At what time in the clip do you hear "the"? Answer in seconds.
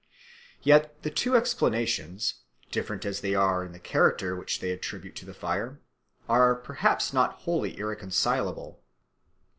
1.03-1.11, 3.71-3.77, 5.27-5.33